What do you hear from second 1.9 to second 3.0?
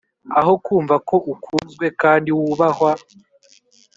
kandi wubahwa.